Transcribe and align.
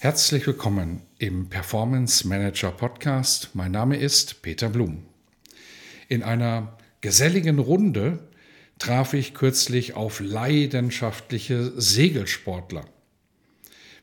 Herzlich 0.00 0.46
willkommen 0.46 1.02
im 1.18 1.48
Performance 1.48 2.24
Manager 2.24 2.70
Podcast. 2.70 3.50
Mein 3.54 3.72
Name 3.72 3.96
ist 3.96 4.42
Peter 4.42 4.68
Blum. 4.68 5.02
In 6.06 6.22
einer 6.22 6.78
geselligen 7.00 7.58
Runde 7.58 8.20
traf 8.78 9.12
ich 9.12 9.34
kürzlich 9.34 9.94
auf 9.94 10.20
leidenschaftliche 10.20 11.72
Segelsportler. 11.80 12.84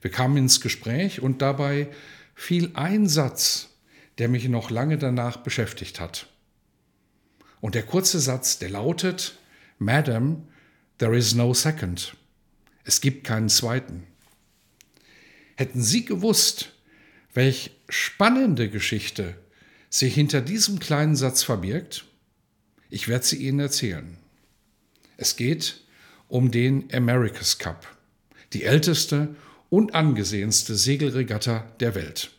Wir 0.01 0.11
kamen 0.11 0.35
ins 0.35 0.59
Gespräch 0.59 1.21
und 1.21 1.41
dabei 1.41 1.87
fiel 2.33 2.71
ein 2.73 3.07
Satz, 3.07 3.69
der 4.17 4.27
mich 4.27 4.49
noch 4.49 4.71
lange 4.71 4.97
danach 4.97 5.37
beschäftigt 5.37 6.01
hat. 6.01 6.27
Und 7.61 7.73
der 7.73 7.83
kurze 7.83 8.19
Satz, 8.19 8.59
der 8.59 8.69
lautet, 8.69 9.37
Madam, 9.79 10.45
there 10.97 11.15
is 11.15 11.35
no 11.35 11.53
second. 11.53 12.17
Es 12.83 12.99
gibt 12.99 13.23
keinen 13.23 13.47
zweiten. 13.47 14.07
Hätten 15.55 15.81
Sie 15.81 16.05
gewusst, 16.05 16.73
welch 17.33 17.71
spannende 17.89 18.69
Geschichte 18.69 19.35
sich 19.89 20.13
hinter 20.13 20.41
diesem 20.41 20.79
kleinen 20.79 21.15
Satz 21.15 21.43
verbirgt? 21.43 22.05
Ich 22.89 23.07
werde 23.07 23.25
sie 23.25 23.37
Ihnen 23.37 23.59
erzählen. 23.59 24.17
Es 25.17 25.35
geht 25.35 25.81
um 26.27 26.51
den 26.51 26.93
America's 26.93 27.57
Cup, 27.57 27.87
die 28.53 28.63
älteste 28.63 29.35
und 29.69 29.95
angesehenste 29.95 30.75
Segelregatta 30.75 31.71
der 31.79 31.95
Welt. 31.95 32.31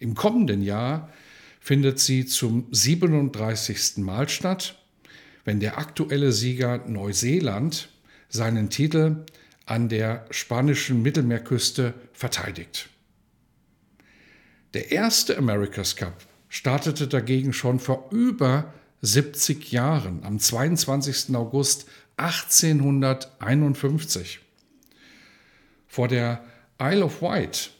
Im 0.00 0.14
kommenden 0.14 0.62
Jahr 0.62 1.12
findet 1.60 1.98
sie 2.00 2.26
zum 2.26 2.66
37. 2.70 3.98
Mal 3.98 4.28
statt, 4.28 4.78
wenn 5.44 5.60
der 5.60 5.78
aktuelle 5.78 6.32
Sieger 6.32 6.86
Neuseeland 6.86 7.88
seinen 8.28 8.70
Titel 8.70 9.24
an 9.68 9.88
der 9.88 10.26
spanischen 10.30 11.02
Mittelmeerküste 11.02 11.94
verteidigt. 12.12 12.88
Der 14.74 14.92
erste 14.92 15.36
America's 15.36 15.96
Cup 15.96 16.14
startete 16.48 17.06
dagegen 17.06 17.52
schon 17.52 17.78
vor 17.78 18.08
über 18.10 18.72
70 19.02 19.70
Jahren, 19.70 20.24
am 20.24 20.38
22. 20.38 21.36
August 21.36 21.86
1851. 22.16 24.40
Vor 25.86 26.08
der 26.08 26.42
Isle 26.80 27.04
of 27.04 27.20
Wight 27.20 27.72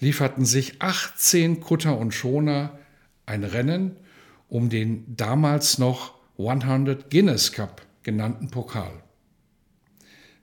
lieferten 0.00 0.44
sich 0.44 0.82
18 0.82 1.60
Kutter 1.60 1.96
und 1.96 2.12
Schoner 2.12 2.78
ein 3.24 3.44
Rennen 3.44 3.96
um 4.48 4.68
den 4.68 5.16
damals 5.16 5.78
noch 5.78 6.14
100 6.38 7.10
Guinness 7.10 7.52
Cup 7.52 7.80
genannten 8.02 8.50
Pokal. 8.50 9.02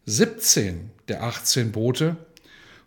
17 0.06 0.92
der 1.08 1.24
18 1.24 1.72
Boote 1.72 2.18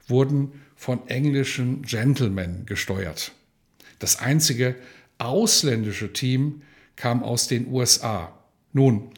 wurden 0.08 0.62
von 0.77 1.06
englischen 1.08 1.82
Gentlemen 1.82 2.66
gesteuert. 2.66 3.32
Das 3.98 4.19
einzige 4.19 4.75
ausländische 5.19 6.12
Team 6.12 6.62
kam 6.97 7.22
aus 7.22 7.47
den 7.47 7.69
USA. 7.69 8.37
Nun, 8.72 9.10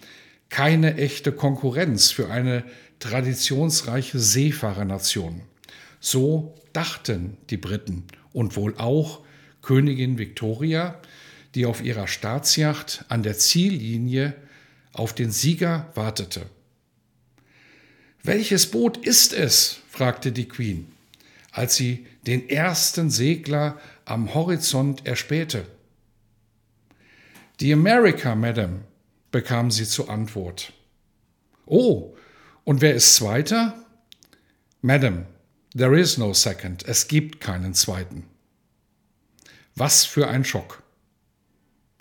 keine 0.51 0.97
echte 0.97 1.33
Konkurrenz 1.33 2.11
für 2.11 2.31
eine 2.31 2.65
traditionsreiche 2.99 4.19
Seefahrernation. 4.19 5.43
So 6.01 6.55
dachten 6.73 7.39
die 7.51 7.57
Briten 7.57 8.05
und 8.33 8.57
wohl 8.57 8.77
auch 8.77 9.25
Königin 9.63 10.19
Victoria, 10.19 11.01
die 11.55 11.67
auf 11.67 11.83
ihrer 11.83 12.07
Staatsjacht 12.07 13.05
an 13.09 13.23
der 13.23 13.39
Ziellinie 13.39 14.35
auf 14.93 15.15
den 15.15 15.31
Sieger 15.31 15.91
wartete. 15.95 16.47
Welches 18.25 18.71
Boot 18.71 18.97
ist 18.97 19.35
es? 19.35 19.81
fragte 19.87 20.33
die 20.33 20.49
Queen, 20.49 20.91
als 21.53 21.77
sie 21.77 22.07
den 22.27 22.49
ersten 22.49 23.11
Segler 23.11 23.79
am 24.07 24.33
Horizont 24.33 25.07
erspähte. 25.07 25.67
Die 27.61 27.71
America, 27.71 28.35
Madam, 28.35 28.81
bekam 29.31 29.71
sie 29.71 29.85
zur 29.85 30.09
Antwort. 30.09 30.73
Oh, 31.67 32.17
und 32.65 32.81
wer 32.81 32.95
ist 32.95 33.15
Zweiter? 33.15 33.85
Madam, 34.81 35.27
there 35.77 36.01
is 36.01 36.17
no 36.17 36.33
second. 36.33 36.83
Es 36.89 37.09
gibt 37.09 37.43
keinen 37.43 37.75
Zweiten. 37.75 38.25
Was 39.75 40.07
für 40.07 40.29
ein 40.29 40.47
Schock. 40.47 40.83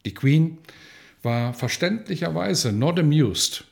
Die 0.06 0.14
Queen 0.14 0.58
war 1.22 1.54
verständlicherweise 1.54 2.72
not 2.72 2.98
amused 2.98 3.66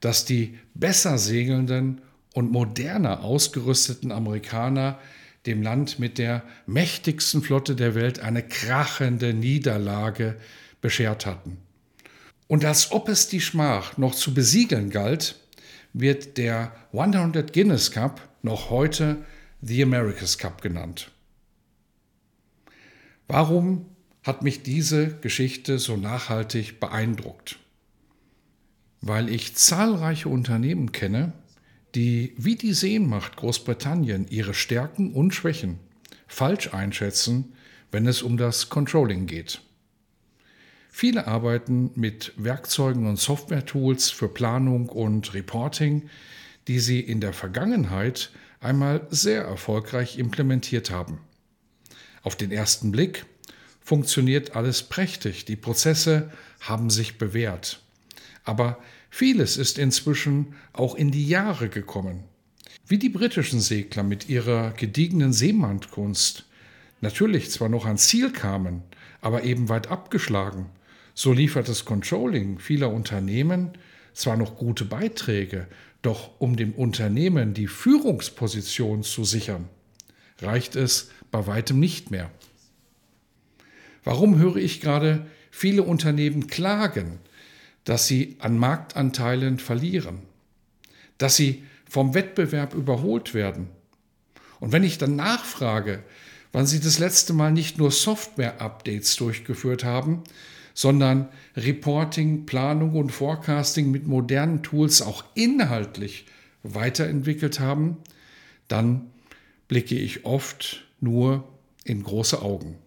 dass 0.00 0.24
die 0.24 0.58
besser 0.80 1.18
segelnden 1.18 2.00
und 2.34 2.52
moderner 2.52 3.24
ausgerüsteten 3.24 4.12
Amerikaner 4.12 4.98
dem 5.46 5.62
Land 5.62 5.98
mit 5.98 6.18
der 6.18 6.42
mächtigsten 6.66 7.42
Flotte 7.42 7.76
der 7.76 7.94
Welt 7.94 8.20
eine 8.20 8.42
krachende 8.42 9.32
Niederlage 9.32 10.36
beschert 10.80 11.24
hatten. 11.24 11.58
Und 12.48 12.64
als 12.64 12.92
ob 12.92 13.08
es 13.08 13.28
die 13.28 13.40
Schmach 13.40 13.96
noch 13.96 14.14
zu 14.14 14.34
besiegeln 14.34 14.90
galt, 14.90 15.36
wird 15.92 16.36
der 16.36 16.72
100 16.92 17.52
Guinness 17.52 17.90
Cup 17.90 18.20
noch 18.42 18.70
heute 18.70 19.24
The 19.62 19.82
America's 19.82 20.38
Cup 20.38 20.62
genannt. 20.62 21.10
Warum 23.28 23.86
hat 24.22 24.42
mich 24.42 24.62
diese 24.62 25.16
Geschichte 25.16 25.78
so 25.78 25.96
nachhaltig 25.96 26.78
beeindruckt? 26.78 27.58
Weil 29.06 29.28
ich 29.28 29.54
zahlreiche 29.54 30.28
Unternehmen 30.28 30.92
kenne, 30.92 31.32
die 31.94 32.34
wie 32.36 32.56
die 32.56 32.72
Seenmacht 32.72 33.36
Großbritannien 33.36 34.26
ihre 34.28 34.54
Stärken 34.54 35.12
und 35.12 35.34
Schwächen 35.34 35.78
falsch 36.26 36.74
einschätzen, 36.74 37.54
wenn 37.90 38.06
es 38.06 38.22
um 38.22 38.36
das 38.36 38.68
Controlling 38.68 39.26
geht. 39.26 39.60
Viele 40.90 41.26
arbeiten 41.26 41.90
mit 41.94 42.32
Werkzeugen 42.36 43.06
und 43.06 43.18
Software-Tools 43.18 44.10
für 44.10 44.28
Planung 44.28 44.88
und 44.88 45.34
Reporting, 45.34 46.08
die 46.68 46.80
sie 46.80 47.00
in 47.00 47.20
der 47.20 47.32
Vergangenheit 47.32 48.30
einmal 48.60 49.06
sehr 49.10 49.42
erfolgreich 49.42 50.18
implementiert 50.18 50.90
haben. 50.90 51.20
Auf 52.22 52.34
den 52.34 52.50
ersten 52.50 52.92
Blick 52.92 53.26
funktioniert 53.80 54.56
alles 54.56 54.82
prächtig, 54.82 55.44
die 55.44 55.56
Prozesse 55.56 56.32
haben 56.60 56.90
sich 56.90 57.18
bewährt. 57.18 57.85
Aber 58.46 58.78
vieles 59.10 59.56
ist 59.58 59.76
inzwischen 59.76 60.54
auch 60.72 60.94
in 60.94 61.10
die 61.10 61.28
Jahre 61.28 61.68
gekommen. 61.68 62.24
Wie 62.86 62.96
die 62.96 63.08
britischen 63.08 63.60
Segler 63.60 64.04
mit 64.04 64.28
ihrer 64.28 64.70
gediegenen 64.70 65.32
Seemannkunst 65.32 66.46
natürlich 67.00 67.50
zwar 67.50 67.68
noch 67.68 67.84
ans 67.84 68.06
Ziel 68.06 68.30
kamen, 68.30 68.82
aber 69.20 69.42
eben 69.42 69.68
weit 69.68 69.88
abgeschlagen, 69.88 70.66
so 71.12 71.32
liefert 71.32 71.68
das 71.68 71.84
Controlling 71.84 72.60
vieler 72.60 72.92
Unternehmen 72.92 73.72
zwar 74.14 74.36
noch 74.36 74.56
gute 74.56 74.84
Beiträge, 74.84 75.66
doch 76.02 76.30
um 76.38 76.56
dem 76.56 76.72
Unternehmen 76.72 77.52
die 77.52 77.66
Führungsposition 77.66 79.02
zu 79.02 79.24
sichern, 79.24 79.68
reicht 80.40 80.76
es 80.76 81.10
bei 81.32 81.48
weitem 81.48 81.80
nicht 81.80 82.12
mehr. 82.12 82.30
Warum 84.04 84.38
höre 84.38 84.56
ich 84.56 84.80
gerade 84.80 85.26
viele 85.50 85.82
Unternehmen 85.82 86.46
klagen, 86.46 87.18
dass 87.86 88.06
sie 88.06 88.36
an 88.40 88.58
Marktanteilen 88.58 89.58
verlieren, 89.58 90.18
dass 91.18 91.36
sie 91.36 91.62
vom 91.88 92.14
Wettbewerb 92.14 92.74
überholt 92.74 93.32
werden. 93.32 93.68
Und 94.60 94.72
wenn 94.72 94.84
ich 94.84 94.98
dann 94.98 95.16
nachfrage, 95.16 96.02
wann 96.52 96.66
sie 96.66 96.80
das 96.80 96.98
letzte 96.98 97.32
Mal 97.32 97.52
nicht 97.52 97.78
nur 97.78 97.90
Software-Updates 97.90 99.16
durchgeführt 99.16 99.84
haben, 99.84 100.24
sondern 100.74 101.28
Reporting, 101.56 102.44
Planung 102.44 102.96
und 102.96 103.12
Forecasting 103.12 103.90
mit 103.90 104.06
modernen 104.06 104.62
Tools 104.62 105.00
auch 105.00 105.24
inhaltlich 105.34 106.26
weiterentwickelt 106.64 107.60
haben, 107.60 107.98
dann 108.66 109.12
blicke 109.68 109.94
ich 109.94 110.24
oft 110.24 110.84
nur 111.00 111.48
in 111.84 112.02
große 112.02 112.42
Augen. 112.42 112.78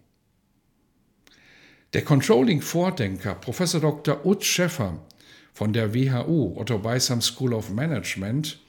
Der 1.92 2.04
Controlling-Vordenker 2.04 3.34
Prof. 3.34 3.58
Dr. 3.58 4.24
Utz 4.24 4.44
Schäffer 4.44 5.04
von 5.52 5.72
der 5.72 5.92
WHU, 5.92 6.56
Otto 6.56 6.78
Beisam 6.78 7.20
School 7.20 7.52
of 7.52 7.70
Management, 7.70 8.60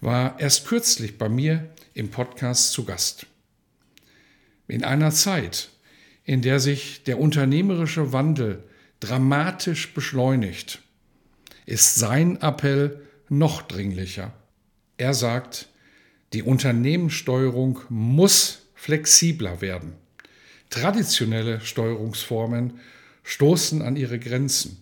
war 0.00 0.38
erst 0.38 0.68
kürzlich 0.68 1.18
bei 1.18 1.28
mir 1.28 1.68
im 1.94 2.12
Podcast 2.12 2.70
zu 2.72 2.84
Gast. 2.84 3.26
In 4.68 4.84
einer 4.84 5.10
Zeit, 5.10 5.70
in 6.24 6.40
der 6.40 6.60
sich 6.60 7.02
der 7.02 7.18
unternehmerische 7.18 8.12
Wandel 8.12 8.62
dramatisch 9.00 9.92
beschleunigt, 9.92 10.82
ist 11.66 11.96
sein 11.96 12.40
Appell 12.42 13.00
noch 13.28 13.62
dringlicher. 13.62 14.32
Er 14.98 15.14
sagt, 15.14 15.68
die 16.32 16.44
Unternehmenssteuerung 16.44 17.80
muss 17.88 18.68
flexibler 18.76 19.60
werden. 19.60 19.94
Traditionelle 20.72 21.60
Steuerungsformen 21.60 22.80
stoßen 23.24 23.82
an 23.82 23.94
ihre 23.94 24.18
Grenzen. 24.18 24.78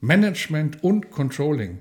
Management 0.00 0.84
und 0.84 1.10
Controlling 1.10 1.78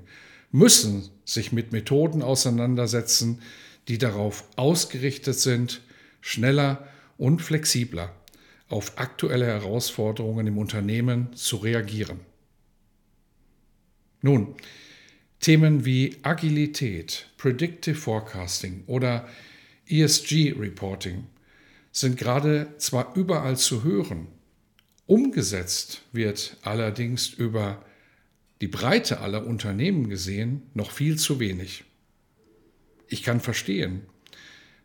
müssen 0.50 1.09
sich 1.25 1.51
mit 1.51 1.73
Methoden 1.73 2.21
auseinandersetzen, 2.21 3.41
die 3.89 3.97
darauf 3.97 4.45
ausgerichtet 4.56 5.38
sind, 5.38 5.81
schneller 6.21 6.88
und 7.17 7.41
flexibler 7.41 8.15
auf 8.69 8.97
aktuelle 8.97 9.47
Herausforderungen 9.47 10.47
im 10.47 10.57
Unternehmen 10.57 11.35
zu 11.35 11.57
reagieren. 11.57 12.21
Nun, 14.21 14.56
Themen 15.41 15.83
wie 15.83 16.15
Agilität, 16.21 17.27
Predictive 17.35 17.95
Forecasting 17.95 18.85
oder 18.88 19.27
ESG 19.85 20.53
Reporting 20.57 21.25
sind 22.00 22.18
gerade 22.18 22.74
zwar 22.78 23.16
überall 23.16 23.57
zu 23.57 23.84
hören, 23.84 24.28
umgesetzt 25.06 26.04
wird 26.12 26.57
allerdings 26.62 27.28
über 27.28 27.84
die 28.62 28.68
Breite 28.68 29.19
aller 29.19 29.46
Unternehmen 29.46 30.10
gesehen 30.10 30.63
noch 30.74 30.92
viel 30.92 31.18
zu 31.18 31.40
wenig. 31.40 31.84
Ich 33.07 33.24
kann 33.24 33.40
verstehen, 33.40 34.01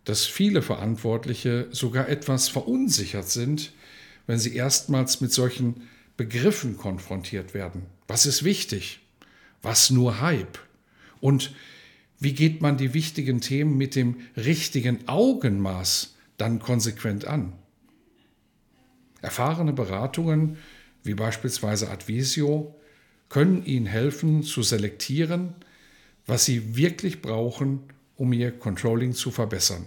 dass 0.04 0.24
viele 0.26 0.62
Verantwortliche 0.62 1.68
sogar 1.70 2.08
etwas 2.08 2.48
verunsichert 2.48 3.28
sind, 3.28 3.72
wenn 4.26 4.38
sie 4.38 4.54
erstmals 4.54 5.20
mit 5.20 5.32
solchen 5.32 5.88
Begriffen 6.16 6.76
konfrontiert 6.76 7.54
werden. 7.54 7.86
Was 8.06 8.26
ist 8.26 8.44
wichtig? 8.44 9.00
Was 9.62 9.90
nur 9.90 10.20
Hype? 10.20 10.58
Und 11.20 11.54
wie 12.18 12.32
geht 12.32 12.60
man 12.60 12.76
die 12.76 12.94
wichtigen 12.94 13.40
Themen 13.40 13.76
mit 13.76 13.94
dem 13.94 14.20
richtigen 14.36 15.08
Augenmaß 15.08 16.13
dann 16.36 16.58
konsequent 16.58 17.26
an? 17.26 17.52
Erfahrene 19.22 19.72
Beratungen, 19.72 20.58
wie 21.02 21.14
beispielsweise 21.14 21.90
Advisio, 21.90 22.74
können 23.28 23.64
Ihnen 23.64 23.86
helfen 23.86 24.42
zu 24.42 24.62
selektieren, 24.62 25.54
was 26.26 26.44
Sie 26.44 26.76
wirklich 26.76 27.22
brauchen, 27.22 27.80
um 28.16 28.32
Ihr 28.32 28.52
Controlling 28.52 29.12
zu 29.12 29.30
verbessern. 29.30 29.86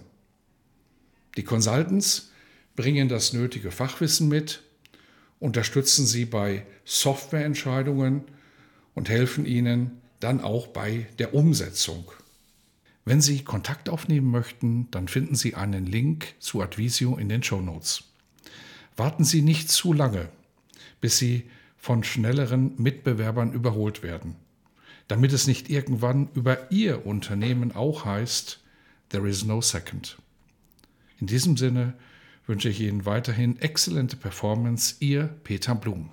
Die 1.36 1.44
Consultants 1.44 2.32
bringen 2.76 3.08
das 3.08 3.32
nötige 3.32 3.70
Fachwissen 3.70 4.28
mit, 4.28 4.62
unterstützen 5.40 6.06
Sie 6.06 6.24
bei 6.24 6.66
Softwareentscheidungen 6.84 8.24
und 8.94 9.08
helfen 9.08 9.46
Ihnen 9.46 10.00
dann 10.20 10.40
auch 10.40 10.66
bei 10.68 11.06
der 11.18 11.34
Umsetzung. 11.34 12.10
Wenn 13.08 13.22
Sie 13.22 13.42
Kontakt 13.42 13.88
aufnehmen 13.88 14.30
möchten, 14.30 14.90
dann 14.90 15.08
finden 15.08 15.34
Sie 15.34 15.54
einen 15.54 15.86
Link 15.86 16.34
zu 16.40 16.60
Advisio 16.60 17.16
in 17.16 17.30
den 17.30 17.42
Show 17.42 17.62
Notes. 17.62 18.04
Warten 18.98 19.24
Sie 19.24 19.40
nicht 19.40 19.70
zu 19.70 19.94
lange, 19.94 20.28
bis 21.00 21.16
Sie 21.16 21.48
von 21.78 22.04
schnelleren 22.04 22.74
Mitbewerbern 22.76 23.54
überholt 23.54 24.02
werden, 24.02 24.36
damit 25.06 25.32
es 25.32 25.46
nicht 25.46 25.70
irgendwann 25.70 26.28
über 26.34 26.70
Ihr 26.70 27.06
Unternehmen 27.06 27.72
auch 27.72 28.04
heißt, 28.04 28.62
There 29.08 29.26
is 29.26 29.42
no 29.42 29.62
second. 29.62 30.18
In 31.18 31.28
diesem 31.28 31.56
Sinne 31.56 31.94
wünsche 32.46 32.68
ich 32.68 32.78
Ihnen 32.78 33.06
weiterhin 33.06 33.58
exzellente 33.58 34.16
Performance, 34.16 34.96
Ihr 35.00 35.28
Peter 35.44 35.74
Blum. 35.74 36.10